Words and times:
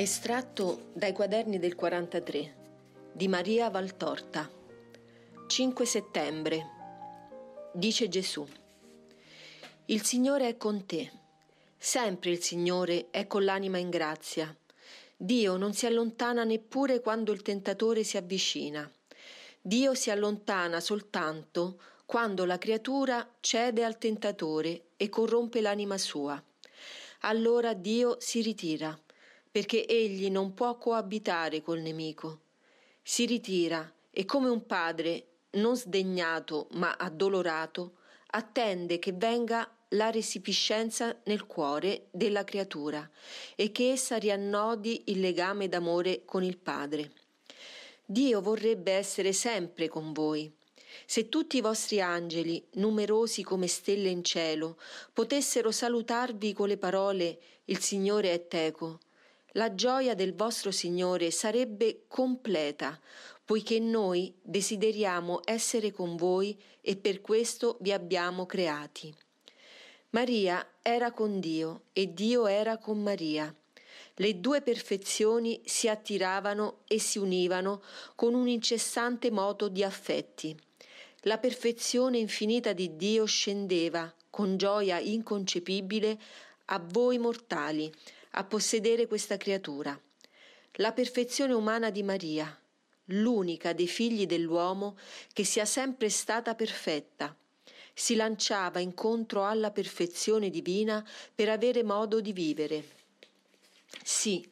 Estratto 0.00 0.92
dai 0.94 1.12
quaderni 1.12 1.58
del 1.58 1.74
43 1.74 2.54
di 3.12 3.28
Maria 3.28 3.68
Valtorta. 3.68 4.50
5 5.46 5.84
settembre. 5.84 6.66
Dice 7.74 8.08
Gesù. 8.08 8.46
Il 9.84 10.02
Signore 10.02 10.48
è 10.48 10.56
con 10.56 10.86
te. 10.86 11.12
Sempre 11.76 12.30
il 12.30 12.42
Signore 12.42 13.08
è 13.10 13.26
con 13.26 13.44
l'anima 13.44 13.76
in 13.76 13.90
grazia. 13.90 14.56
Dio 15.14 15.58
non 15.58 15.74
si 15.74 15.84
allontana 15.84 16.44
neppure 16.44 17.00
quando 17.00 17.32
il 17.32 17.42
tentatore 17.42 18.02
si 18.02 18.16
avvicina. 18.16 18.90
Dio 19.60 19.92
si 19.92 20.10
allontana 20.10 20.80
soltanto 20.80 21.78
quando 22.06 22.46
la 22.46 22.56
creatura 22.56 23.34
cede 23.40 23.84
al 23.84 23.98
tentatore 23.98 24.92
e 24.96 25.10
corrompe 25.10 25.60
l'anima 25.60 25.98
sua. 25.98 26.42
Allora 27.20 27.74
Dio 27.74 28.16
si 28.18 28.40
ritira 28.40 28.98
perché 29.50 29.86
egli 29.86 30.30
non 30.30 30.54
può 30.54 30.76
coabitare 30.76 31.62
col 31.62 31.80
nemico. 31.80 32.40
Si 33.02 33.26
ritira 33.26 33.92
e 34.10 34.24
come 34.24 34.48
un 34.48 34.66
padre, 34.66 35.26
non 35.52 35.76
sdegnato 35.76 36.68
ma 36.72 36.96
addolorato, 36.96 37.94
attende 38.26 38.98
che 38.98 39.12
venga 39.12 39.68
la 39.94 40.10
resipiscenza 40.10 41.18
nel 41.24 41.46
cuore 41.46 42.06
della 42.10 42.44
creatura 42.44 43.08
e 43.56 43.72
che 43.72 43.90
essa 43.90 44.16
riannodi 44.16 45.02
il 45.06 45.20
legame 45.20 45.68
d'amore 45.68 46.24
con 46.24 46.44
il 46.44 46.58
Padre. 46.58 47.10
Dio 48.04 48.40
vorrebbe 48.40 48.92
essere 48.92 49.32
sempre 49.32 49.88
con 49.88 50.12
voi. 50.12 50.52
Se 51.06 51.28
tutti 51.28 51.56
i 51.56 51.60
vostri 51.60 52.00
angeli, 52.00 52.64
numerosi 52.74 53.42
come 53.42 53.66
stelle 53.66 54.08
in 54.08 54.24
cielo, 54.24 54.76
potessero 55.12 55.70
salutarvi 55.70 56.52
con 56.52 56.68
le 56.68 56.76
parole 56.76 57.38
Il 57.66 57.80
Signore 57.80 58.32
è 58.32 58.48
teco, 58.48 58.98
la 59.52 59.74
gioia 59.74 60.14
del 60.14 60.34
vostro 60.34 60.70
Signore 60.70 61.30
sarebbe 61.30 62.04
completa, 62.06 62.98
poiché 63.44 63.80
noi 63.80 64.32
desideriamo 64.40 65.40
essere 65.44 65.90
con 65.90 66.16
voi 66.16 66.56
e 66.80 66.96
per 66.96 67.20
questo 67.20 67.76
vi 67.80 67.92
abbiamo 67.92 68.46
creati. 68.46 69.12
Maria 70.10 70.66
era 70.82 71.12
con 71.12 71.40
Dio 71.40 71.82
e 71.92 72.12
Dio 72.12 72.46
era 72.46 72.78
con 72.78 73.02
Maria. 73.02 73.54
Le 74.14 74.40
due 74.40 74.60
perfezioni 74.60 75.60
si 75.64 75.88
attiravano 75.88 76.80
e 76.86 76.98
si 76.98 77.18
univano 77.18 77.82
con 78.14 78.34
un 78.34 78.48
incessante 78.48 79.30
moto 79.30 79.68
di 79.68 79.82
affetti. 79.82 80.56
La 81.22 81.38
perfezione 81.38 82.18
infinita 82.18 82.72
di 82.72 82.96
Dio 82.96 83.24
scendeva 83.24 84.12
con 84.28 84.56
gioia 84.56 84.98
inconcepibile 84.98 86.18
a 86.66 86.80
voi 86.82 87.18
mortali, 87.18 87.92
a 88.32 88.44
possedere 88.44 89.06
questa 89.06 89.36
creatura. 89.36 89.98
La 90.74 90.92
perfezione 90.92 91.52
umana 91.52 91.90
di 91.90 92.02
Maria, 92.02 92.56
l'unica 93.06 93.72
dei 93.72 93.88
figli 93.88 94.26
dell'uomo 94.26 94.96
che 95.32 95.44
sia 95.44 95.64
sempre 95.64 96.08
stata 96.10 96.54
perfetta, 96.54 97.36
si 97.92 98.14
lanciava 98.14 98.78
incontro 98.78 99.44
alla 99.44 99.70
perfezione 99.70 100.48
divina 100.48 101.06
per 101.34 101.48
avere 101.48 101.82
modo 101.82 102.20
di 102.20 102.32
vivere. 102.32 102.84
Sì, 104.02 104.48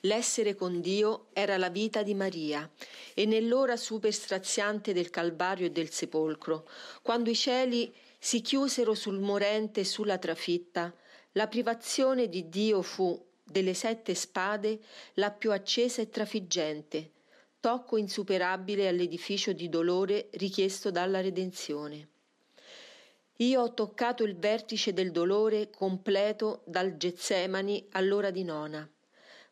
l'essere 0.00 0.54
con 0.54 0.80
Dio 0.80 1.26
era 1.32 1.58
la 1.58 1.68
vita 1.68 2.02
di 2.02 2.14
Maria 2.14 2.68
e 3.14 3.26
nell'ora 3.26 3.76
super 3.76 4.12
straziante 4.12 4.92
del 4.92 5.10
Calvario 5.10 5.66
e 5.66 5.70
del 5.70 5.90
sepolcro, 5.90 6.68
quando 7.02 7.30
i 7.30 7.36
cieli 7.36 7.94
si 8.18 8.40
chiusero 8.40 8.94
sul 8.94 9.20
morente 9.20 9.80
e 9.80 9.84
sulla 9.84 10.18
trafitta, 10.18 10.92
la 11.32 11.46
privazione 11.46 12.28
di 12.28 12.48
Dio 12.48 12.82
fu, 12.82 13.26
delle 13.42 13.74
sette 13.74 14.14
spade, 14.14 14.80
la 15.14 15.30
più 15.30 15.52
accesa 15.52 16.02
e 16.02 16.10
trafiggente, 16.10 17.12
tocco 17.60 17.96
insuperabile 17.96 18.88
all'edificio 18.88 19.52
di 19.52 19.68
dolore 19.68 20.28
richiesto 20.32 20.90
dalla 20.90 21.20
redenzione. 21.20 22.08
Io 23.36 23.60
ho 23.62 23.72
toccato 23.72 24.24
il 24.24 24.36
vertice 24.36 24.92
del 24.92 25.12
dolore 25.12 25.70
completo 25.70 26.62
dal 26.64 26.96
Getsemani 26.96 27.86
all'ora 27.92 28.30
di 28.30 28.42
nona. 28.42 28.88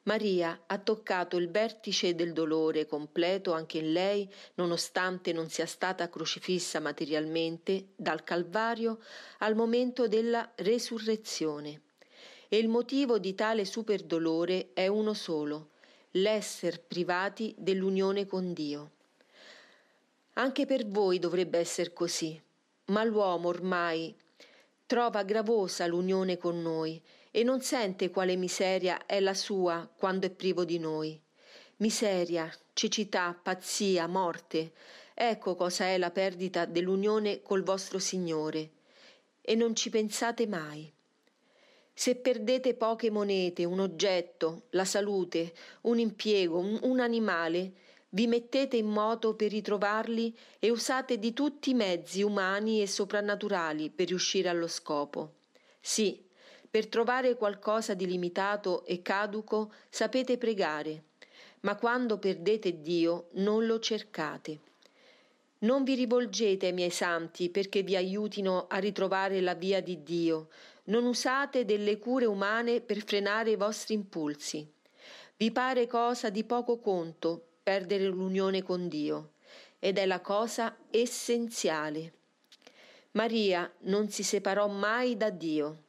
Maria 0.06 0.62
ha 0.66 0.78
toccato 0.78 1.36
il 1.36 1.50
vertice 1.50 2.14
del 2.14 2.32
dolore 2.32 2.86
completo 2.86 3.52
anche 3.52 3.78
in 3.78 3.92
lei, 3.92 4.32
nonostante 4.54 5.32
non 5.32 5.48
sia 5.50 5.66
stata 5.66 6.08
crocifissa 6.08 6.78
materialmente, 6.78 7.88
dal 7.96 8.22
Calvario 8.22 9.00
al 9.38 9.56
momento 9.56 10.06
della 10.06 10.48
resurrezione. 10.56 11.80
E 12.48 12.56
il 12.56 12.68
motivo 12.68 13.18
di 13.18 13.34
tale 13.34 13.64
superdolore 13.64 14.70
è 14.74 14.86
uno 14.86 15.12
solo, 15.12 15.70
l'esser 16.12 16.80
privati 16.80 17.52
dell'unione 17.58 18.26
con 18.26 18.52
Dio. 18.52 18.90
Anche 20.34 20.66
per 20.66 20.86
voi 20.86 21.18
dovrebbe 21.18 21.58
essere 21.58 21.92
così, 21.92 22.40
ma 22.86 23.02
l'uomo 23.02 23.48
ormai 23.48 24.14
trova 24.86 25.24
gravosa 25.24 25.84
l'unione 25.86 26.38
con 26.38 26.62
noi 26.62 27.02
e 27.36 27.42
non 27.42 27.60
sente 27.60 28.08
quale 28.08 28.34
miseria 28.34 29.04
è 29.04 29.20
la 29.20 29.34
sua 29.34 29.86
quando 29.94 30.24
è 30.24 30.30
privo 30.30 30.64
di 30.64 30.78
noi. 30.78 31.20
Miseria, 31.76 32.50
cecità, 32.72 33.38
pazzia, 33.42 34.06
morte, 34.06 34.72
ecco 35.12 35.54
cosa 35.54 35.84
è 35.84 35.98
la 35.98 36.10
perdita 36.10 36.64
dell'unione 36.64 37.42
col 37.42 37.62
vostro 37.62 37.98
Signore. 37.98 38.70
E 39.42 39.54
non 39.54 39.76
ci 39.76 39.91
pensate 39.91 40.47
mai. 40.47 40.91
Se 41.92 42.14
perdete 42.14 42.72
poche 42.72 43.10
monete, 43.10 43.66
un 43.66 43.80
oggetto, 43.80 44.62
la 44.70 44.86
salute, 44.86 45.53
un 45.82 45.98
impiego, 45.98 46.56
un, 46.56 46.78
un 46.84 47.00
animale, 47.00 47.72
vi 48.10 48.26
mettete 48.28 48.78
in 48.78 48.86
moto 48.86 49.34
per 49.34 49.50
ritrovarli 49.50 50.34
e 50.58 50.70
usate 50.70 51.18
di 51.18 51.34
tutti 51.34 51.68
i 51.68 51.74
mezzi 51.74 52.22
umani 52.22 52.80
e 52.80 52.86
soprannaturali 52.86 53.91
per 53.91 54.06
riuscire 54.06 54.48
allo 54.48 54.68
scopo. 54.68 55.34
Sì, 55.82 56.25
per 56.76 56.88
trovare 56.88 57.37
qualcosa 57.37 57.94
di 57.94 58.06
limitato 58.06 58.84
e 58.84 59.00
caduco 59.00 59.72
sapete 59.88 60.37
pregare, 60.37 61.04
ma 61.60 61.75
quando 61.75 62.19
perdete 62.19 62.82
Dio 62.82 63.28
non 63.37 63.64
lo 63.64 63.78
cercate. 63.78 64.59
Non 65.60 65.84
vi 65.84 65.94
rivolgete 65.94 66.66
ai 66.66 66.75
miei 66.75 66.91
santi 66.91 67.48
perché 67.48 67.82
vi 67.82 67.97
aiutino 67.97 68.66
a 68.69 68.76
ritrovare 68.76 69.41
la 69.41 69.54
via 69.54 69.81
di 69.81 70.03
Dio, 70.03 70.48
non 70.84 71.06
usate 71.06 71.65
delle 71.65 71.97
cure 71.97 72.26
umane 72.26 72.82
per 72.82 73.03
frenare 73.03 73.53
i 73.53 73.56
vostri 73.56 73.94
impulsi. 73.94 74.70
Vi 75.34 75.50
pare 75.53 75.86
cosa 75.86 76.28
di 76.28 76.44
poco 76.44 76.78
conto 76.78 77.42
perdere 77.62 78.04
l'unione 78.04 78.62
con 78.62 78.86
Dio 78.86 79.31
ed 79.78 79.97
è 79.97 80.04
la 80.04 80.20
cosa 80.20 80.76
essenziale. 80.91 82.12
Maria 83.12 83.72
non 83.84 84.10
si 84.10 84.22
separò 84.22 84.69
mai 84.69 85.16
da 85.16 85.31
Dio. 85.31 85.84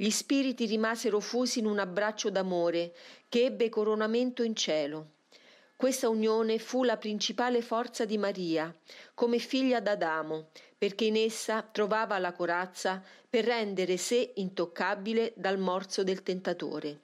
Gli 0.00 0.10
spiriti 0.10 0.66
rimasero 0.66 1.18
fusi 1.18 1.58
in 1.58 1.66
un 1.66 1.80
abbraccio 1.80 2.30
d'amore 2.30 2.94
che 3.28 3.46
ebbe 3.46 3.68
coronamento 3.68 4.44
in 4.44 4.54
cielo. 4.54 5.08
Questa 5.74 6.08
unione 6.08 6.60
fu 6.60 6.84
la 6.84 6.96
principale 6.96 7.62
forza 7.62 8.04
di 8.04 8.16
Maria, 8.16 8.72
come 9.12 9.38
figlia 9.38 9.80
d'Adamo, 9.80 10.50
perché 10.78 11.06
in 11.06 11.16
essa 11.16 11.62
trovava 11.62 12.16
la 12.18 12.32
corazza 12.32 13.02
per 13.28 13.44
rendere 13.46 13.96
sé 13.96 14.34
intoccabile 14.36 15.32
dal 15.34 15.58
morso 15.58 16.04
del 16.04 16.22
tentatore. 16.22 17.00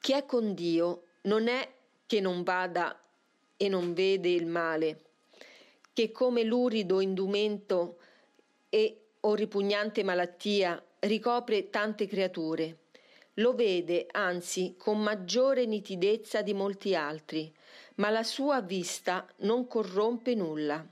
Chi 0.00 0.12
è 0.12 0.24
con 0.24 0.54
Dio 0.54 1.02
non 1.22 1.48
è 1.48 1.70
che 2.06 2.20
non 2.20 2.42
vada 2.44 2.98
e 3.58 3.68
non 3.68 3.92
vede 3.92 4.30
il 4.30 4.46
male, 4.46 5.02
che 5.92 6.12
come 6.12 6.44
lurido 6.44 7.02
indumento 7.02 7.98
e 8.70 8.96
o 9.20 9.34
ripugnante 9.34 10.02
malattia 10.02 10.82
ricopre 11.00 11.70
tante 11.70 12.06
creature. 12.06 12.76
Lo 13.34 13.54
vede, 13.54 14.06
anzi, 14.10 14.74
con 14.76 15.02
maggiore 15.02 15.66
nitidezza 15.66 16.42
di 16.42 16.54
molti 16.54 16.94
altri, 16.94 17.52
ma 17.96 18.10
la 18.10 18.22
sua 18.22 18.60
vista 18.60 19.26
non 19.38 19.66
corrompe 19.66 20.34
nulla. 20.34 20.84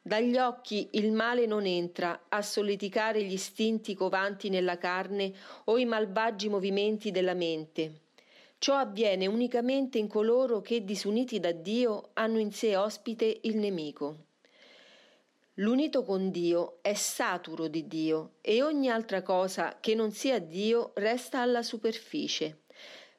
Dagli 0.00 0.36
occhi 0.38 0.88
il 0.92 1.12
male 1.12 1.46
non 1.46 1.66
entra 1.66 2.26
a 2.28 2.40
solleticare 2.42 3.22
gli 3.22 3.32
istinti 3.32 3.94
covanti 3.94 4.48
nella 4.48 4.78
carne 4.78 5.32
o 5.64 5.78
i 5.78 5.84
malvagi 5.84 6.48
movimenti 6.48 7.10
della 7.10 7.34
mente 7.34 8.04
Ciò 8.58 8.74
avviene 8.74 9.26
unicamente 9.26 9.98
in 9.98 10.08
coloro 10.08 10.60
che, 10.62 10.82
disuniti 10.82 11.38
da 11.38 11.52
Dio, 11.52 12.10
hanno 12.14 12.38
in 12.38 12.52
sé 12.52 12.74
ospite 12.74 13.40
il 13.42 13.58
nemico. 13.58 14.25
L'unito 15.60 16.04
con 16.04 16.30
Dio 16.30 16.80
è 16.82 16.92
saturo 16.92 17.66
di 17.68 17.86
Dio 17.86 18.34
e 18.42 18.62
ogni 18.62 18.90
altra 18.90 19.22
cosa 19.22 19.78
che 19.80 19.94
non 19.94 20.12
sia 20.12 20.38
Dio 20.38 20.92
resta 20.96 21.40
alla 21.40 21.62
superficie. 21.62 22.64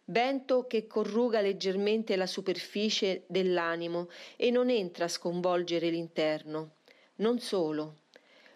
Vento 0.06 0.68
che 0.68 0.86
corruga 0.86 1.42
leggermente 1.42 2.16
la 2.16 2.28
superficie 2.28 3.24
dell'animo 3.26 4.10
e 4.36 4.52
non 4.52 4.70
entra 4.70 5.06
a 5.06 5.08
sconvolgere 5.08 5.90
l'interno. 5.90 6.76
Non 7.16 7.40
solo. 7.40 8.02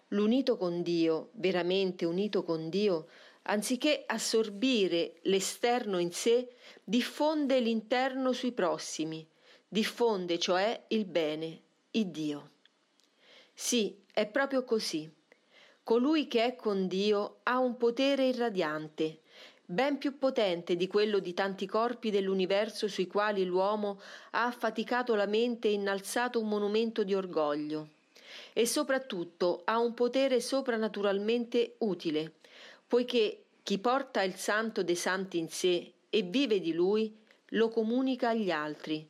L'unito 0.08 0.56
con 0.56 0.82
Dio, 0.82 1.30
veramente 1.32 2.04
unito 2.04 2.44
con 2.44 2.68
Dio, 2.68 3.08
anziché 3.42 4.04
assorbire 4.06 5.14
l'esterno 5.22 5.98
in 5.98 6.12
sé, 6.12 6.54
diffonde 6.84 7.58
l'interno 7.58 8.32
sui 8.32 8.52
prossimi, 8.52 9.26
diffonde 9.66 10.38
cioè 10.38 10.84
il 10.88 11.04
bene, 11.04 11.60
il 11.90 12.06
Dio. 12.06 12.50
Sì, 13.54 13.96
è 14.12 14.26
proprio 14.26 14.64
così. 14.64 15.10
Colui 15.84 16.26
che 16.26 16.44
è 16.44 16.56
con 16.56 16.86
Dio 16.86 17.38
ha 17.42 17.58
un 17.58 17.76
potere 17.76 18.28
irradiante, 18.28 19.20
ben 19.64 19.98
più 19.98 20.18
potente 20.18 20.76
di 20.76 20.86
quello 20.86 21.18
di 21.18 21.34
tanti 21.34 21.66
corpi 21.66 22.10
dell'universo 22.10 22.88
sui 22.88 23.06
quali 23.06 23.44
l'uomo 23.44 24.00
ha 24.32 24.46
affaticato 24.46 25.14
la 25.14 25.26
mente 25.26 25.68
e 25.68 25.72
innalzato 25.72 26.40
un 26.40 26.48
monumento 26.48 27.04
di 27.04 27.14
orgoglio. 27.14 27.88
E 28.52 28.66
soprattutto 28.66 29.62
ha 29.64 29.78
un 29.78 29.94
potere 29.94 30.40
soprannaturalmente 30.40 31.74
utile, 31.78 32.34
poiché 32.86 33.44
chi 33.62 33.78
porta 33.78 34.22
il 34.22 34.36
santo 34.36 34.82
dei 34.82 34.96
santi 34.96 35.38
in 35.38 35.48
sé 35.48 35.92
e 36.10 36.22
vive 36.22 36.60
di 36.60 36.72
lui, 36.72 37.16
lo 37.50 37.68
comunica 37.68 38.30
agli 38.30 38.50
altri. 38.50 39.08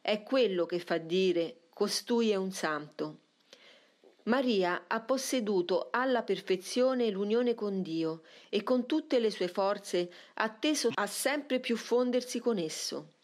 È 0.00 0.22
quello 0.22 0.66
che 0.66 0.78
fa 0.78 0.98
dire 0.98 1.62
costui 1.72 2.30
è 2.30 2.36
un 2.36 2.52
santo. 2.52 3.16
Maria 4.24 4.84
ha 4.86 5.00
posseduto 5.00 5.88
alla 5.90 6.22
perfezione 6.22 7.10
l'unione 7.10 7.54
con 7.54 7.82
Dio 7.82 8.22
e 8.50 8.62
con 8.62 8.86
tutte 8.86 9.18
le 9.18 9.30
sue 9.30 9.48
forze 9.48 10.12
ha 10.34 10.48
teso 10.48 10.90
a 10.94 11.06
sempre 11.06 11.58
più 11.58 11.76
fondersi 11.76 12.38
con 12.38 12.58
esso. 12.58 13.14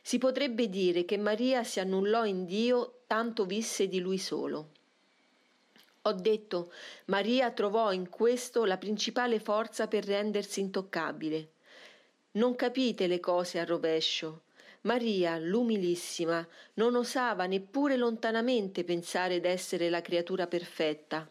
Si 0.00 0.16
potrebbe 0.16 0.70
dire 0.70 1.04
che 1.04 1.18
Maria 1.18 1.64
si 1.64 1.80
annullò 1.80 2.24
in 2.24 2.46
Dio 2.46 3.00
tanto 3.06 3.44
visse 3.44 3.88
di 3.88 4.00
lui 4.00 4.16
solo. 4.16 4.70
Ho 6.02 6.12
detto, 6.12 6.72
Maria 7.06 7.50
trovò 7.50 7.92
in 7.92 8.08
questo 8.08 8.64
la 8.64 8.78
principale 8.78 9.40
forza 9.40 9.86
per 9.86 10.06
rendersi 10.06 10.60
intoccabile. 10.60 11.50
Non 12.32 12.54
capite 12.54 13.06
le 13.06 13.20
cose 13.20 13.58
a 13.58 13.64
rovescio. 13.66 14.42
Maria, 14.82 15.38
l'umilissima, 15.38 16.46
non 16.74 16.94
osava 16.94 17.46
neppure 17.46 17.96
lontanamente 17.96 18.84
pensare 18.84 19.40
d'essere 19.40 19.90
la 19.90 20.00
creatura 20.00 20.46
perfetta. 20.46 21.28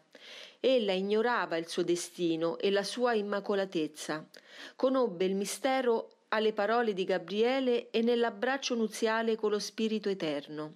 Ella 0.60 0.92
ignorava 0.92 1.56
il 1.56 1.66
suo 1.66 1.82
destino 1.82 2.58
e 2.58 2.70
la 2.70 2.82
sua 2.82 3.14
immacolatezza. 3.14 4.28
Conobbe 4.76 5.24
il 5.24 5.34
mistero 5.34 6.10
alle 6.28 6.52
parole 6.52 6.92
di 6.92 7.04
Gabriele 7.04 7.90
e 7.90 8.02
nell'abbraccio 8.02 8.74
nuziale 8.74 9.36
con 9.36 9.50
lo 9.50 9.58
Spirito 9.58 10.10
Eterno. 10.10 10.74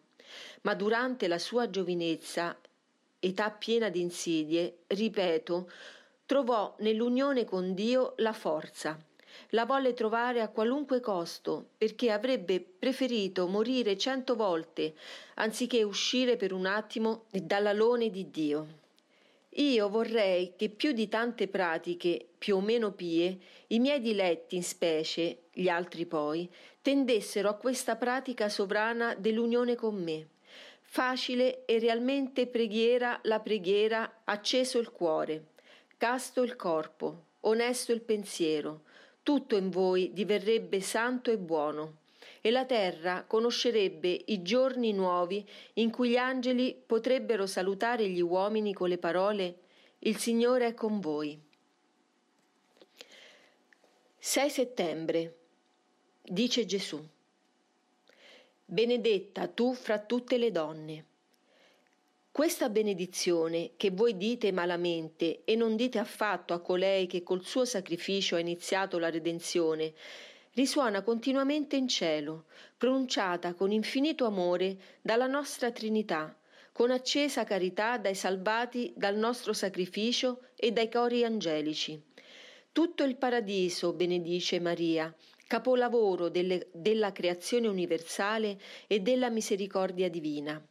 Ma 0.62 0.74
durante 0.74 1.28
la 1.28 1.38
sua 1.38 1.68
giovinezza, 1.68 2.58
età 3.20 3.50
piena 3.50 3.90
di 3.90 4.00
insidie, 4.00 4.78
ripeto, 4.86 5.70
trovò 6.24 6.74
nell'unione 6.78 7.44
con 7.44 7.74
Dio 7.74 8.14
la 8.16 8.32
forza 8.32 8.98
la 9.50 9.64
volle 9.64 9.94
trovare 9.94 10.40
a 10.40 10.48
qualunque 10.48 11.00
costo, 11.00 11.70
perché 11.78 12.10
avrebbe 12.10 12.60
preferito 12.60 13.46
morire 13.46 13.96
cento 13.96 14.36
volte 14.36 14.94
anziché 15.34 15.82
uscire 15.82 16.36
per 16.36 16.52
un 16.52 16.66
attimo 16.66 17.24
dall'alone 17.30 18.10
di 18.10 18.30
Dio. 18.30 18.66
Io 19.56 19.88
vorrei 19.90 20.54
che 20.56 20.70
più 20.70 20.92
di 20.92 21.08
tante 21.08 21.46
pratiche 21.46 22.26
più 22.38 22.56
o 22.56 22.60
meno 22.60 22.92
pie, 22.92 23.38
i 23.68 23.78
miei 23.78 24.00
diletti 24.00 24.56
in 24.56 24.62
specie, 24.62 25.42
gli 25.52 25.68
altri 25.68 26.06
poi, 26.06 26.48
tendessero 26.80 27.50
a 27.50 27.54
questa 27.54 27.96
pratica 27.96 28.48
sovrana 28.48 29.14
dell'unione 29.14 29.74
con 29.74 30.02
me. 30.02 30.26
Facile 30.80 31.64
e 31.66 31.78
realmente 31.78 32.46
preghiera 32.46 33.18
la 33.24 33.40
preghiera, 33.40 34.20
acceso 34.24 34.78
il 34.78 34.90
cuore, 34.90 35.48
casto 35.96 36.42
il 36.42 36.56
corpo, 36.56 37.24
onesto 37.40 37.92
il 37.92 38.00
pensiero, 38.00 38.82
tutto 39.22 39.56
in 39.56 39.70
voi 39.70 40.12
diverrebbe 40.12 40.80
santo 40.80 41.30
e 41.30 41.38
buono, 41.38 41.98
e 42.40 42.50
la 42.50 42.64
terra 42.64 43.24
conoscerebbe 43.24 44.20
i 44.26 44.42
giorni 44.42 44.92
nuovi 44.92 45.48
in 45.74 45.90
cui 45.90 46.10
gli 46.10 46.16
angeli 46.16 46.74
potrebbero 46.84 47.46
salutare 47.46 48.08
gli 48.08 48.20
uomini 48.20 48.72
con 48.72 48.88
le 48.88 48.98
parole 48.98 49.58
Il 50.00 50.16
Signore 50.16 50.66
è 50.66 50.74
con 50.74 50.98
voi. 50.98 51.40
6 54.18 54.50
settembre. 54.50 55.36
Dice 56.20 56.66
Gesù. 56.66 57.00
Benedetta 58.64 59.46
tu 59.46 59.74
fra 59.74 60.00
tutte 60.00 60.38
le 60.38 60.50
donne. 60.50 61.04
Questa 62.32 62.70
benedizione 62.70 63.72
che 63.76 63.90
voi 63.90 64.16
dite 64.16 64.52
malamente 64.52 65.42
e 65.44 65.54
non 65.54 65.76
dite 65.76 65.98
affatto 65.98 66.54
a 66.54 66.60
colei 66.60 67.06
che 67.06 67.22
col 67.22 67.44
suo 67.44 67.66
sacrificio 67.66 68.36
ha 68.36 68.38
iniziato 68.38 68.98
la 68.98 69.10
redenzione, 69.10 69.92
risuona 70.54 71.02
continuamente 71.02 71.76
in 71.76 71.88
cielo, 71.88 72.46
pronunciata 72.78 73.52
con 73.52 73.70
infinito 73.70 74.24
amore 74.24 74.78
dalla 75.02 75.26
nostra 75.26 75.70
Trinità, 75.72 76.34
con 76.72 76.90
accesa 76.90 77.44
carità 77.44 77.98
dai 77.98 78.14
salvati 78.14 78.94
dal 78.96 79.16
nostro 79.16 79.52
sacrificio 79.52 80.44
e 80.56 80.72
dai 80.72 80.88
cori 80.88 81.24
angelici. 81.24 82.02
Tutto 82.72 83.02
il 83.02 83.16
paradiso 83.16 83.92
benedice 83.92 84.58
Maria, 84.58 85.14
capolavoro 85.46 86.30
delle, 86.30 86.68
della 86.72 87.12
creazione 87.12 87.68
universale 87.68 88.58
e 88.86 89.00
della 89.00 89.28
misericordia 89.28 90.08
divina. 90.08 90.66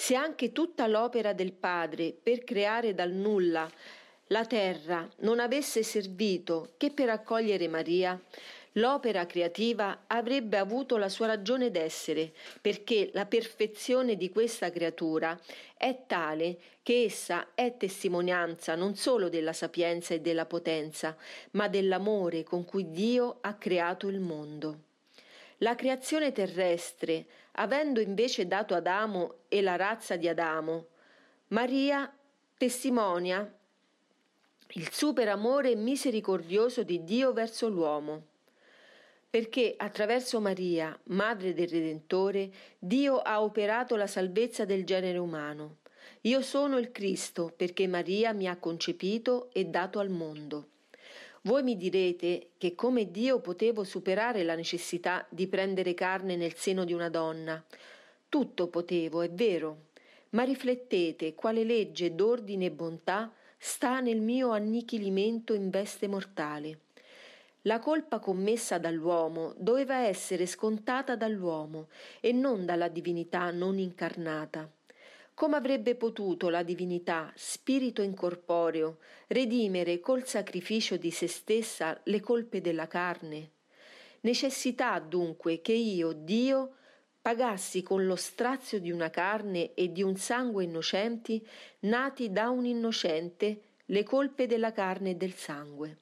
Se 0.00 0.14
anche 0.14 0.50
tutta 0.50 0.86
l'opera 0.86 1.34
del 1.34 1.52
Padre 1.52 2.14
per 2.14 2.42
creare 2.42 2.94
dal 2.94 3.12
nulla 3.12 3.70
la 4.28 4.46
terra 4.46 5.06
non 5.18 5.40
avesse 5.40 5.82
servito 5.82 6.72
che 6.78 6.90
per 6.90 7.10
accogliere 7.10 7.68
Maria, 7.68 8.18
l'opera 8.72 9.26
creativa 9.26 10.04
avrebbe 10.06 10.56
avuto 10.56 10.96
la 10.96 11.10
sua 11.10 11.26
ragione 11.26 11.70
d'essere, 11.70 12.32
perché 12.62 13.10
la 13.12 13.26
perfezione 13.26 14.16
di 14.16 14.30
questa 14.30 14.70
creatura 14.70 15.38
è 15.76 16.04
tale 16.06 16.56
che 16.82 17.04
essa 17.04 17.48
è 17.54 17.76
testimonianza 17.76 18.74
non 18.76 18.94
solo 18.94 19.28
della 19.28 19.52
sapienza 19.52 20.14
e 20.14 20.20
della 20.22 20.46
potenza, 20.46 21.14
ma 21.50 21.68
dell'amore 21.68 22.42
con 22.42 22.64
cui 22.64 22.90
Dio 22.90 23.36
ha 23.42 23.52
creato 23.52 24.08
il 24.08 24.20
mondo. 24.20 24.88
La 25.62 25.74
creazione 25.74 26.32
terrestre, 26.32 27.26
avendo 27.52 28.00
invece 28.00 28.46
dato 28.46 28.74
Adamo 28.74 29.40
e 29.48 29.60
la 29.60 29.76
razza 29.76 30.16
di 30.16 30.26
Adamo, 30.26 30.86
Maria 31.48 32.10
testimonia 32.56 33.58
il 34.68 34.90
super 34.90 35.28
amore 35.28 35.74
misericordioso 35.74 36.82
di 36.82 37.04
Dio 37.04 37.34
verso 37.34 37.68
l'uomo, 37.68 38.22
perché 39.28 39.74
attraverso 39.76 40.40
Maria, 40.40 40.98
Madre 41.08 41.52
del 41.52 41.68
Redentore, 41.68 42.50
Dio 42.78 43.18
ha 43.18 43.42
operato 43.42 43.96
la 43.96 44.06
salvezza 44.06 44.64
del 44.64 44.84
genere 44.86 45.18
umano. 45.18 45.78
Io 46.22 46.40
sono 46.40 46.78
il 46.78 46.90
Cristo 46.90 47.52
perché 47.54 47.86
Maria 47.86 48.32
mi 48.32 48.48
ha 48.48 48.56
concepito 48.56 49.50
e 49.52 49.66
dato 49.66 49.98
al 49.98 50.08
mondo. 50.08 50.68
Voi 51.42 51.62
mi 51.62 51.76
direte 51.76 52.50
che 52.58 52.74
come 52.74 53.10
Dio 53.10 53.40
potevo 53.40 53.82
superare 53.82 54.42
la 54.42 54.54
necessità 54.54 55.26
di 55.30 55.46
prendere 55.46 55.94
carne 55.94 56.36
nel 56.36 56.54
seno 56.54 56.84
di 56.84 56.92
una 56.92 57.08
donna. 57.08 57.64
Tutto 58.28 58.68
potevo, 58.68 59.22
è 59.22 59.30
vero, 59.30 59.86
ma 60.30 60.42
riflettete 60.42 61.34
quale 61.34 61.64
legge 61.64 62.14
d'ordine 62.14 62.66
e 62.66 62.70
bontà 62.70 63.32
sta 63.56 64.00
nel 64.00 64.20
mio 64.20 64.50
annichilimento 64.50 65.54
in 65.54 65.70
veste 65.70 66.08
mortale. 66.08 66.80
La 67.62 67.78
colpa 67.78 68.18
commessa 68.18 68.76
dall'uomo 68.76 69.54
doveva 69.56 69.96
essere 69.96 70.44
scontata 70.44 71.16
dall'uomo 71.16 71.88
e 72.20 72.32
non 72.32 72.66
dalla 72.66 72.88
divinità 72.88 73.50
non 73.50 73.78
incarnata. 73.78 74.70
Come 75.40 75.56
avrebbe 75.56 75.94
potuto 75.94 76.50
la 76.50 76.62
divinità, 76.62 77.32
spirito 77.34 78.02
incorporeo, 78.02 78.98
redimere 79.28 79.98
col 79.98 80.26
sacrificio 80.26 80.98
di 80.98 81.10
se 81.10 81.28
stessa 81.28 81.98
le 82.04 82.20
colpe 82.20 82.60
della 82.60 82.86
carne? 82.86 83.52
Necessità 84.20 84.98
dunque 84.98 85.62
che 85.62 85.72
io, 85.72 86.12
Dio, 86.12 86.74
pagassi 87.22 87.82
con 87.82 88.04
lo 88.04 88.16
strazio 88.16 88.80
di 88.80 88.90
una 88.90 89.08
carne 89.08 89.72
e 89.72 89.90
di 89.90 90.02
un 90.02 90.16
sangue 90.16 90.64
innocenti, 90.64 91.42
nati 91.86 92.30
da 92.30 92.50
un 92.50 92.66
innocente, 92.66 93.62
le 93.86 94.02
colpe 94.02 94.46
della 94.46 94.72
carne 94.72 95.12
e 95.12 95.14
del 95.14 95.32
sangue. 95.32 96.00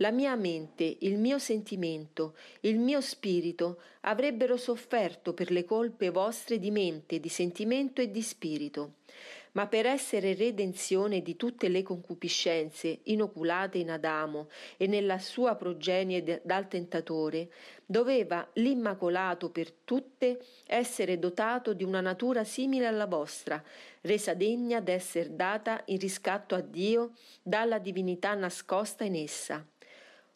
La 0.00 0.10
mia 0.10 0.34
mente, 0.34 0.96
il 1.00 1.18
mio 1.18 1.38
sentimento, 1.38 2.34
il 2.60 2.78
mio 2.78 3.02
spirito 3.02 3.82
avrebbero 4.00 4.56
sofferto 4.56 5.34
per 5.34 5.50
le 5.50 5.66
colpe 5.66 6.08
vostre 6.08 6.58
di 6.58 6.70
mente, 6.70 7.20
di 7.20 7.28
sentimento 7.28 8.00
e 8.00 8.10
di 8.10 8.22
spirito 8.22 8.94
ma 9.52 9.66
per 9.66 9.84
essere 9.84 10.34
redenzione 10.34 11.22
di 11.22 11.36
tutte 11.36 11.68
le 11.68 11.82
concupiscenze 11.82 13.00
inoculate 13.04 13.78
in 13.78 13.90
Adamo 13.90 14.48
e 14.76 14.86
nella 14.86 15.18
sua 15.18 15.56
progenie 15.56 16.40
dal 16.44 16.68
tentatore, 16.68 17.50
doveva 17.84 18.48
l'immacolato 18.54 19.50
per 19.50 19.72
tutte 19.72 20.40
essere 20.66 21.18
dotato 21.18 21.72
di 21.72 21.82
una 21.82 22.00
natura 22.00 22.44
simile 22.44 22.86
alla 22.86 23.06
vostra, 23.06 23.60
resa 24.02 24.34
degna 24.34 24.80
d'esser 24.80 25.30
data 25.30 25.82
in 25.86 25.98
riscatto 25.98 26.54
a 26.54 26.60
Dio 26.60 27.12
dalla 27.42 27.78
divinità 27.78 28.34
nascosta 28.34 29.02
in 29.02 29.16
essa. 29.16 29.66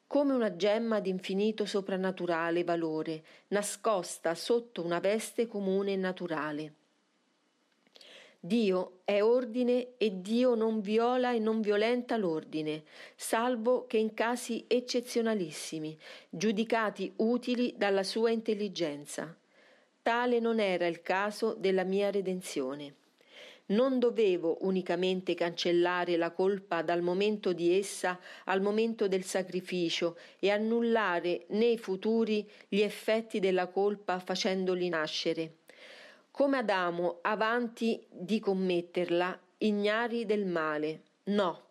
Come 0.06 0.32
una 0.32 0.54
gemma 0.56 1.00
d'infinito 1.00 1.64
soprannaturale 1.64 2.64
valore, 2.64 3.22
nascosta 3.48 4.34
sotto 4.34 4.82
una 4.82 5.00
veste 5.00 5.46
comune 5.46 5.92
e 5.92 5.96
naturale. 5.96 6.74
Dio 8.38 9.00
è 9.04 9.22
ordine 9.22 9.96
e 9.96 10.20
Dio 10.20 10.54
non 10.54 10.80
viola 10.80 11.32
e 11.32 11.38
non 11.38 11.62
violenta 11.62 12.18
l'ordine, 12.18 12.82
salvo 13.16 13.86
che 13.86 13.96
in 13.96 14.12
casi 14.12 14.66
eccezionalissimi, 14.66 15.98
giudicati 16.28 17.10
utili 17.16 17.72
dalla 17.74 18.02
sua 18.02 18.30
intelligenza. 18.30 19.34
Tale 20.02 20.40
non 20.40 20.60
era 20.60 20.86
il 20.86 21.00
caso 21.00 21.54
della 21.54 21.84
mia 21.84 22.10
redenzione. 22.10 22.94
Non 23.66 23.98
dovevo 23.98 24.58
unicamente 24.60 25.34
cancellare 25.34 26.16
la 26.16 26.32
colpa 26.32 26.82
dal 26.82 27.02
momento 27.02 27.52
di 27.52 27.76
essa 27.78 28.18
al 28.44 28.60
momento 28.60 29.08
del 29.08 29.24
sacrificio 29.24 30.18
e 30.38 30.50
annullare 30.50 31.46
nei 31.48 31.78
futuri 31.78 32.48
gli 32.68 32.80
effetti 32.80 33.40
della 33.40 33.68
colpa 33.68 34.18
facendoli 34.18 34.88
nascere 34.88 35.56
come 36.34 36.58
Adamo 36.58 37.18
avanti 37.22 38.04
di 38.10 38.40
commetterla, 38.40 39.38
ignari 39.58 40.26
del 40.26 40.46
male. 40.46 41.02
No, 41.26 41.66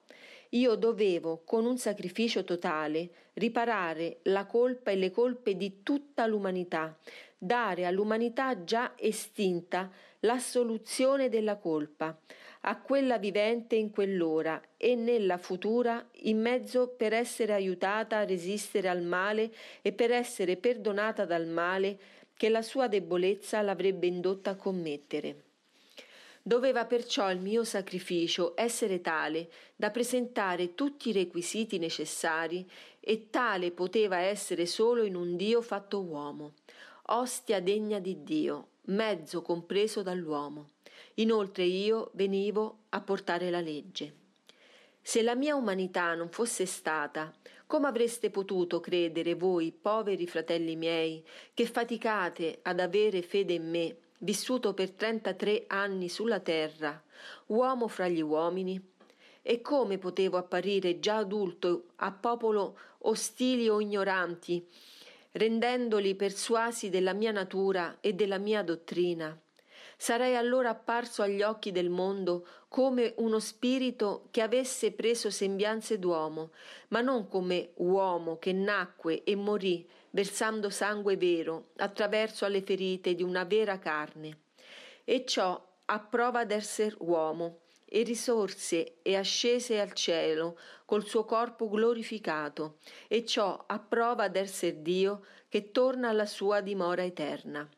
io 0.51 0.75
dovevo, 0.75 1.41
con 1.43 1.65
un 1.65 1.77
sacrificio 1.77 2.45
totale, 2.45 3.09
riparare 3.33 4.19
la 4.23 4.45
colpa 4.45 4.91
e 4.91 4.95
le 4.95 5.11
colpe 5.11 5.57
di 5.57 5.83
tutta 5.83 6.25
l'umanità, 6.27 6.97
dare 7.37 7.85
all'umanità 7.85 8.63
già 8.63 8.93
estinta 8.95 9.91
l'assoluzione 10.23 11.29
della 11.29 11.57
colpa, 11.57 12.17
a 12.61 12.79
quella 12.79 13.17
vivente 13.17 13.75
in 13.75 13.91
quell'ora 13.91 14.61
e 14.77 14.95
nella 14.95 15.37
futura 15.37 16.07
in 16.23 16.39
mezzo 16.39 16.89
per 16.89 17.13
essere 17.13 17.53
aiutata 17.53 18.17
a 18.17 18.25
resistere 18.25 18.87
al 18.87 19.01
male 19.01 19.53
e 19.81 19.91
per 19.91 20.11
essere 20.11 20.55
perdonata 20.55 21.25
dal 21.25 21.47
male 21.47 21.99
che 22.35 22.47
la 22.49 22.61
sua 22.61 22.87
debolezza 22.87 23.61
l'avrebbe 23.61 24.07
indotta 24.07 24.51
a 24.51 24.55
commettere. 24.55 25.43
Doveva 26.41 26.85
perciò 26.85 27.31
il 27.31 27.39
mio 27.39 27.63
sacrificio 27.63 28.53
essere 28.55 29.01
tale 29.01 29.49
da 29.75 29.91
presentare 29.91 30.73
tutti 30.73 31.09
i 31.09 31.13
requisiti 31.13 31.77
necessari 31.77 32.69
e 32.99 33.29
tale 33.29 33.71
poteva 33.71 34.17
essere 34.17 34.65
solo 34.65 35.03
in 35.03 35.15
un 35.15 35.35
Dio 35.35 35.61
fatto 35.61 36.01
uomo, 36.01 36.53
ostia 37.07 37.61
degna 37.61 37.99
di 37.99 38.23
Dio, 38.23 38.67
mezzo 38.87 39.41
compreso 39.41 40.01
dall'uomo. 40.01 40.71
Inoltre 41.15 41.63
io 41.63 42.11
venivo 42.13 42.79
a 42.89 43.01
portare 43.01 43.49
la 43.49 43.61
legge. 43.61 44.21
Se 45.01 45.21
la 45.21 45.35
mia 45.35 45.55
umanità 45.55 46.15
non 46.15 46.29
fosse 46.29 46.65
stata, 46.65 47.33
come 47.65 47.87
avreste 47.87 48.29
potuto 48.29 48.79
credere 48.79 49.35
voi, 49.35 49.71
poveri 49.71 50.27
fratelli 50.27 50.75
miei, 50.75 51.23
che 51.53 51.65
faticate 51.65 52.59
ad 52.61 52.79
avere 52.79 53.21
fede 53.21 53.53
in 53.53 53.69
me, 53.69 53.97
vissuto 54.19 54.73
per 54.73 54.91
trentatré 54.91 55.65
anni 55.67 56.07
sulla 56.07 56.39
terra, 56.39 57.01
uomo 57.47 57.87
fra 57.87 58.07
gli 58.07 58.21
uomini? 58.21 58.81
E 59.41 59.59
come 59.59 59.97
potevo 59.97 60.37
apparire 60.37 60.99
già 60.99 61.17
adulto 61.17 61.87
a 61.97 62.11
popolo 62.11 62.77
ostili 62.99 63.67
o 63.67 63.81
ignoranti, 63.81 64.65
rendendoli 65.33 66.15
persuasi 66.15 66.89
della 66.89 67.13
mia 67.13 67.31
natura 67.31 67.97
e 68.01 68.13
della 68.13 68.37
mia 68.37 68.63
dottrina? 68.63 69.37
Sarei 69.97 70.35
allora 70.35 70.69
apparso 70.69 71.21
agli 71.21 71.41
occhi 71.41 71.71
del 71.71 71.89
mondo 71.89 72.45
come 72.67 73.13
uno 73.17 73.39
spirito 73.39 74.27
che 74.31 74.41
avesse 74.41 74.91
preso 74.91 75.29
sembianze 75.29 75.99
d'uomo, 75.99 76.51
ma 76.89 77.01
non 77.01 77.27
come 77.27 77.71
uomo 77.75 78.37
che 78.37 78.51
nacque 78.51 79.23
e 79.23 79.35
morì 79.35 79.87
versando 80.09 80.69
sangue 80.69 81.17
vero 81.17 81.69
attraverso 81.77 82.45
alle 82.45 82.61
ferite 82.61 83.15
di 83.15 83.23
una 83.23 83.45
vera 83.45 83.79
carne. 83.79 84.39
E 85.03 85.25
ciò 85.25 85.61
a 85.85 85.99
prova 85.99 86.45
d'esser 86.45 86.95
uomo, 86.99 87.59
e 87.95 88.01
risorse 88.01 88.95
e 89.03 89.15
ascese 89.15 89.79
al 89.79 89.93
cielo 89.93 90.57
col 90.83 91.05
suo 91.05 91.25
corpo 91.25 91.69
glorificato, 91.69 92.77
e 93.07 93.23
ciò 93.23 93.65
a 93.67 93.77
prova 93.77 94.29
d'esser 94.29 94.77
Dio 94.77 95.23
che 95.47 95.69
torna 95.69 96.09
alla 96.09 96.25
sua 96.25 96.61
dimora 96.61 97.03
eterna. 97.03 97.69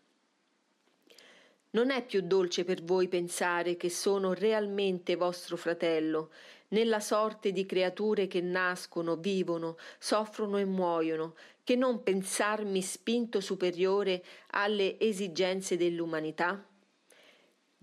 Non 1.72 1.90
è 1.90 2.06
più 2.06 2.22
dolce 2.22 2.64
per 2.64 2.82
voi 2.82 3.10
pensare 3.10 3.76
che 3.76 3.90
sono 3.90 4.34
realmente 4.34 5.18
vostro 5.18 5.58
fratello, 5.58 6.32
nella 6.70 7.02
sorte 7.02 7.52
di 7.52 7.66
creature 7.66 8.28
che 8.28 8.40
nascono, 8.40 9.18
vivono, 9.18 9.76
soffrono 10.00 10.58
e 10.58 10.64
muoiono, 10.64 11.36
che 11.62 11.76
non 11.76 12.04
pensarmi 12.04 12.82
spinto 12.82 13.42
superiore 13.42 14.24
alle 14.52 14.98
esigenze 14.98 15.76
dell'umanità? 15.76 16.66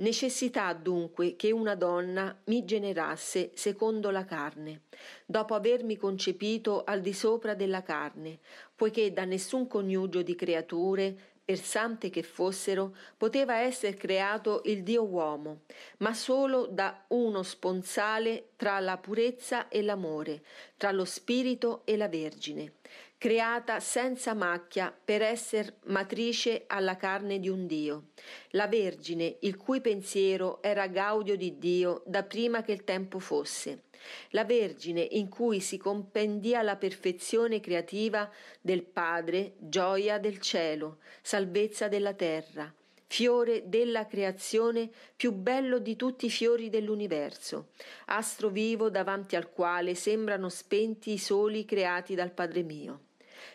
Necessità 0.02 0.72
dunque 0.72 1.36
che 1.36 1.52
una 1.52 1.76
donna 1.76 2.36
mi 2.46 2.64
generasse 2.64 3.52
secondo 3.54 4.10
la 4.10 4.24
carne, 4.24 4.86
dopo 5.24 5.54
avermi 5.54 5.96
concepito 5.96 6.82
al 6.82 7.00
di 7.00 7.12
sopra 7.12 7.54
della 7.54 7.84
carne, 7.84 8.40
poiché 8.74 9.12
da 9.12 9.24
nessun 9.24 9.68
coniugio 9.68 10.22
di 10.22 10.34
creature 10.34 11.31
sante 11.58 12.10
che 12.10 12.22
fossero, 12.22 12.94
poteva 13.16 13.58
essere 13.58 13.94
creato 13.94 14.62
il 14.66 14.82
Dio 14.82 15.04
uomo, 15.04 15.62
ma 15.98 16.14
solo 16.14 16.66
da 16.66 17.04
uno 17.08 17.42
sponsale 17.42 18.50
tra 18.56 18.78
la 18.80 18.96
purezza 18.98 19.68
e 19.68 19.82
l'amore, 19.82 20.42
tra 20.76 20.90
lo 20.90 21.04
spirito 21.04 21.82
e 21.84 21.96
la 21.96 22.08
Vergine, 22.08 22.74
creata 23.18 23.78
senza 23.80 24.34
macchia 24.34 24.92
per 25.04 25.22
essere 25.22 25.76
matrice 25.84 26.64
alla 26.66 26.96
carne 26.96 27.38
di 27.38 27.48
un 27.48 27.66
Dio, 27.66 28.08
la 28.50 28.66
Vergine 28.66 29.36
il 29.40 29.56
cui 29.56 29.80
pensiero 29.80 30.62
era 30.62 30.86
gaudio 30.86 31.36
di 31.36 31.58
Dio 31.58 32.02
da 32.06 32.22
prima 32.22 32.62
che 32.62 32.72
il 32.72 32.84
tempo 32.84 33.18
fosse 33.18 33.84
la 34.30 34.44
Vergine 34.44 35.06
in 35.12 35.28
cui 35.28 35.60
si 35.60 35.76
compendia 35.76 36.62
la 36.62 36.76
perfezione 36.76 37.60
creativa 37.60 38.30
del 38.60 38.82
Padre, 38.82 39.54
gioia 39.58 40.18
del 40.18 40.38
cielo, 40.38 40.98
salvezza 41.20 41.88
della 41.88 42.14
terra, 42.14 42.72
fiore 43.06 43.68
della 43.68 44.06
creazione 44.06 44.88
più 45.14 45.32
bello 45.32 45.78
di 45.78 45.96
tutti 45.96 46.26
i 46.26 46.30
fiori 46.30 46.70
dell'universo, 46.70 47.68
astro 48.06 48.48
vivo 48.48 48.88
davanti 48.88 49.36
al 49.36 49.50
quale 49.50 49.94
sembrano 49.94 50.48
spenti 50.48 51.12
i 51.12 51.18
soli 51.18 51.64
creati 51.64 52.14
dal 52.14 52.32
Padre 52.32 52.62
mio. 52.62 53.00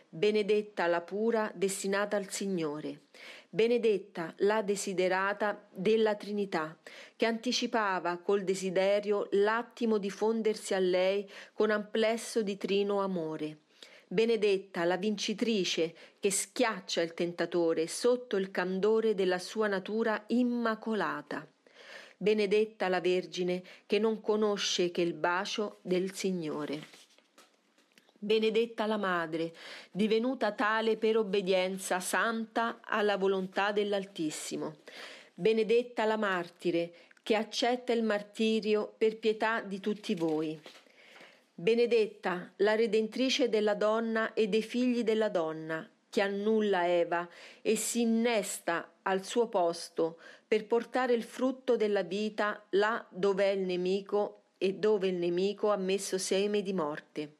Benedetta 0.09 0.87
la 0.87 1.01
pura 1.01 1.51
destinata 1.53 2.17
al 2.17 2.29
Signore 2.29 3.01
benedetta 3.57 4.35
la 4.41 4.61
desiderata 4.61 5.67
della 5.71 6.13
Trinità, 6.13 6.77
che 7.15 7.25
anticipava 7.25 8.17
col 8.17 8.43
desiderio 8.43 9.29
l'attimo 9.31 9.97
di 9.97 10.11
fondersi 10.11 10.75
a 10.75 10.79
lei 10.79 11.27
con 11.53 11.71
amplesso 11.71 12.43
di 12.43 12.55
trino 12.55 13.01
amore. 13.01 13.61
Benedetta 14.07 14.83
la 14.83 14.97
vincitrice 14.97 15.95
che 16.19 16.29
schiaccia 16.29 17.01
il 17.01 17.15
tentatore 17.15 17.87
sotto 17.87 18.37
il 18.37 18.51
candore 18.51 19.15
della 19.15 19.39
sua 19.39 19.65
natura 19.65 20.23
immacolata. 20.27 21.43
Benedetta 22.15 22.87
la 22.89 23.01
Vergine 23.01 23.63
che 23.87 23.97
non 23.97 24.21
conosce 24.21 24.91
che 24.91 25.01
il 25.01 25.13
bacio 25.13 25.79
del 25.81 26.13
Signore. 26.13 27.06
Benedetta 28.19 28.87
la 28.87 28.97
Madre, 28.97 29.53
divenuta 29.91 30.51
tale 30.51 30.97
per 30.97 31.17
obbedienza 31.17 31.99
santa 31.99 32.79
alla 32.83 33.15
volontà 33.15 33.71
dell'Altissimo. 33.71 34.77
Benedetta 35.35 36.03
la 36.05 36.17
Martire, 36.17 36.93
che 37.21 37.35
accetta 37.35 37.93
il 37.93 38.01
martirio 38.01 38.91
per 38.97 39.19
pietà 39.19 39.61
di 39.61 39.79
tutti 39.79 40.15
voi. 40.15 40.59
Benedetta 41.53 42.53
la 42.57 42.73
Redentrice 42.73 43.49
della 43.49 43.75
donna 43.75 44.33
e 44.33 44.47
dei 44.47 44.63
figli 44.63 45.03
della 45.03 45.29
donna, 45.29 45.87
che 46.09 46.21
annulla 46.21 46.87
Eva 46.87 47.27
e 47.61 47.75
si 47.75 48.01
innesta 48.01 48.93
al 49.03 49.23
suo 49.23 49.47
posto 49.47 50.19
per 50.47 50.65
portare 50.65 51.13
il 51.13 51.23
frutto 51.23 51.75
della 51.75 52.03
vita 52.03 52.65
là 52.71 53.05
dove 53.09 53.43
è 53.43 53.49
il 53.49 53.59
nemico 53.59 54.41
e 54.57 54.73
dove 54.73 55.09
il 55.09 55.15
nemico 55.15 55.69
ha 55.69 55.77
messo 55.77 56.17
seme 56.17 56.63
di 56.63 56.73
morte. 56.73 57.36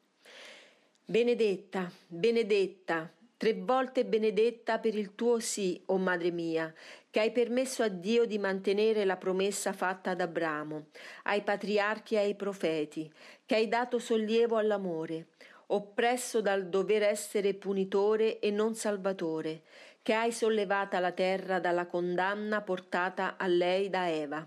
Benedetta, 1.10 1.90
benedetta, 2.06 3.10
tre 3.38 3.54
volte 3.54 4.04
benedetta 4.04 4.78
per 4.78 4.94
il 4.94 5.14
tuo 5.14 5.38
sì, 5.38 5.80
o 5.86 5.94
oh 5.94 5.96
Madre 5.96 6.30
mia, 6.30 6.70
che 7.08 7.20
hai 7.20 7.32
permesso 7.32 7.82
a 7.82 7.88
Dio 7.88 8.26
di 8.26 8.36
mantenere 8.36 9.06
la 9.06 9.16
promessa 9.16 9.72
fatta 9.72 10.10
ad 10.10 10.20
Abramo, 10.20 10.88
ai 11.22 11.40
patriarchi 11.40 12.16
e 12.16 12.18
ai 12.18 12.34
profeti, 12.34 13.10
che 13.46 13.54
hai 13.54 13.68
dato 13.68 13.98
sollievo 13.98 14.58
all'amore, 14.58 15.28
oppresso 15.68 16.42
dal 16.42 16.68
dover 16.68 17.04
essere 17.04 17.54
punitore 17.54 18.38
e 18.38 18.50
non 18.50 18.74
salvatore, 18.74 19.62
che 20.02 20.12
hai 20.12 20.30
sollevata 20.30 21.00
la 21.00 21.12
terra 21.12 21.58
dalla 21.58 21.86
condanna 21.86 22.60
portata 22.60 23.38
a 23.38 23.46
lei 23.46 23.88
da 23.88 24.10
Eva. 24.10 24.46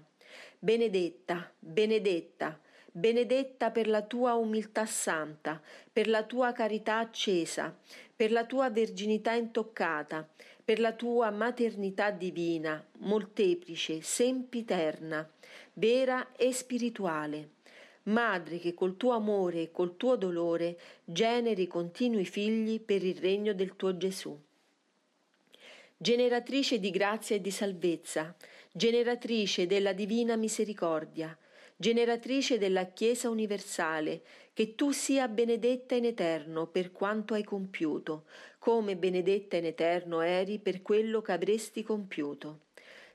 Benedetta, 0.60 1.52
benedetta, 1.58 2.61
benedetta 2.92 3.72
per 3.72 3.88
la 3.88 4.02
tua 4.02 4.34
umiltà 4.34 4.86
santa, 4.86 5.62
per 5.92 6.08
la 6.08 6.24
tua 6.24 6.52
carità 6.52 7.00
accesa, 7.00 7.76
per 8.16 8.32
la 8.32 8.46
tua 8.46 8.70
verginità 8.70 9.34
intoccata, 9.34 10.28
per 10.64 10.80
la 10.80 10.92
tua 10.92 11.30
maternità 11.32 12.12
divina, 12.12 12.84
molteplice, 13.00 14.02
sempiterna, 14.02 15.28
vera 15.74 16.32
e 16.36 16.52
spirituale. 16.52 17.50
Madre 18.04 18.58
che 18.58 18.74
col 18.74 18.98
tuo 18.98 19.12
amore 19.12 19.62
e 19.62 19.72
col 19.72 19.96
tuo 19.96 20.16
dolore 20.16 20.78
generi 21.04 21.68
continui 21.68 22.26
figli 22.26 22.80
per 22.80 23.04
il 23.04 23.16
regno 23.16 23.54
del 23.54 23.76
tuo 23.76 23.96
Gesù. 23.96 24.38
Generatrice 25.98 26.80
di 26.80 26.90
grazia 26.90 27.36
e 27.36 27.42
di 27.42 27.52
salvezza, 27.52 28.36
generatrice 28.72 29.68
della 29.68 29.94
divina 29.94 30.36
misericordia, 30.36 31.38
generatrice 31.82 32.60
della 32.60 32.86
Chiesa 32.86 33.28
universale, 33.28 34.22
che 34.54 34.76
tu 34.76 34.92
sia 34.92 35.28
benedetta 35.28 35.96
in 35.96 36.06
eterno 36.06 36.68
per 36.68 36.92
quanto 36.92 37.34
hai 37.34 37.44
compiuto, 37.44 38.26
come 38.60 38.96
benedetta 38.96 39.58
in 39.58 39.66
eterno 39.66 40.22
eri 40.22 40.60
per 40.60 40.84
quello 40.84 41.22
che 41.22 41.32
avresti 41.32 41.82
compiuto. 41.82 42.66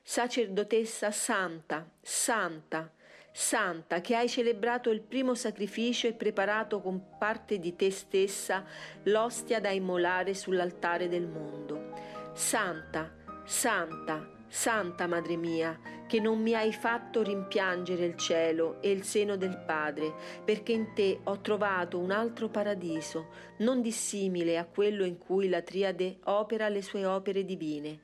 Sacerdotessa 0.03 1.11
santa, 1.11 1.89
santa, 2.01 2.91
santa, 3.31 4.01
che 4.01 4.15
hai 4.17 4.27
celebrato 4.27 4.89
il 4.89 4.99
primo 4.99 5.33
sacrificio 5.33 6.07
e 6.07 6.13
preparato 6.13 6.81
con 6.81 7.17
parte 7.17 7.59
di 7.59 7.73
te 7.73 7.89
stessa 7.89 8.65
l'ostia 9.03 9.61
da 9.61 9.69
immolare 9.69 10.33
sull'altare 10.33 11.07
del 11.07 11.27
mondo. 11.27 11.93
Santa, 12.33 13.15
santa, 13.45 14.35
Santa 14.49 15.07
Madre 15.07 15.35
mia, 15.35 15.77
che 16.07 16.19
non 16.19 16.41
mi 16.41 16.53
hai 16.55 16.73
fatto 16.73 17.21
rimpiangere 17.21 18.05
il 18.05 18.15
cielo 18.15 18.81
e 18.81 18.89
il 18.91 19.03
seno 19.03 19.35
del 19.35 19.61
Padre, 19.65 20.13
perché 20.43 20.71
in 20.71 20.93
te 20.93 21.19
ho 21.23 21.41
trovato 21.41 21.99
un 21.99 22.11
altro 22.11 22.49
paradiso, 22.49 23.27
non 23.57 23.81
dissimile 23.81 24.57
a 24.57 24.65
quello 24.65 25.03
in 25.03 25.17
cui 25.17 25.49
la 25.49 25.61
Triade 25.61 26.17
opera 26.23 26.69
le 26.69 26.81
sue 26.81 27.05
opere 27.05 27.45
divine. 27.45 27.99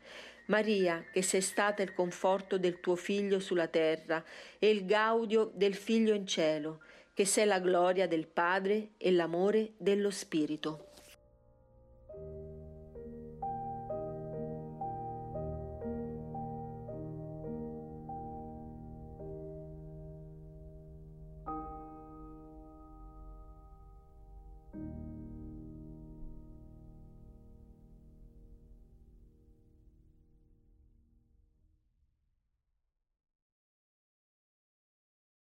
Maria, 0.48 1.06
che 1.12 1.22
sei 1.22 1.42
stata 1.42 1.82
il 1.82 1.94
conforto 1.94 2.58
del 2.58 2.82
tuo 2.82 2.96
Figlio 2.96 3.40
sulla 3.40 3.68
terra 3.68 4.24
e 4.60 4.70
il 4.70 4.86
gaudio 4.86 5.50
del 5.54 5.74
Figlio 5.74 6.14
in 6.14 6.28
cielo, 6.28 6.82
che 7.14 7.26
sei 7.26 7.46
la 7.46 7.60
gloria 7.60 8.08
del 8.08 8.28
Padre 8.28 8.90
e 8.98 9.12
l'amore 9.12 9.72
dello 9.78 10.10
Spirito. 10.10 10.93